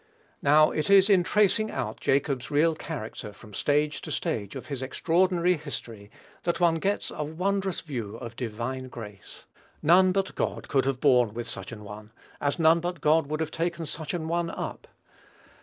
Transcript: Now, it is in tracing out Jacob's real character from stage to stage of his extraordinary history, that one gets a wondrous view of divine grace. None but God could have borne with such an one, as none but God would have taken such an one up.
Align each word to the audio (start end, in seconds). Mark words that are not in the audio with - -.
Now, 0.41 0.71
it 0.71 0.89
is 0.89 1.11
in 1.11 1.21
tracing 1.21 1.69
out 1.69 1.99
Jacob's 1.99 2.49
real 2.49 2.73
character 2.73 3.31
from 3.31 3.53
stage 3.53 4.01
to 4.01 4.09
stage 4.09 4.55
of 4.55 4.65
his 4.65 4.81
extraordinary 4.81 5.53
history, 5.57 6.09
that 6.41 6.59
one 6.59 6.79
gets 6.79 7.11
a 7.11 7.23
wondrous 7.23 7.81
view 7.81 8.15
of 8.15 8.35
divine 8.35 8.87
grace. 8.87 9.45
None 9.83 10.11
but 10.11 10.33
God 10.33 10.67
could 10.67 10.85
have 10.85 10.99
borne 11.01 11.35
with 11.35 11.47
such 11.47 11.71
an 11.71 11.83
one, 11.83 12.11
as 12.41 12.57
none 12.57 12.79
but 12.79 12.99
God 12.99 13.27
would 13.27 13.41
have 13.41 13.51
taken 13.51 13.85
such 13.85 14.15
an 14.15 14.27
one 14.27 14.49
up. 14.49 14.87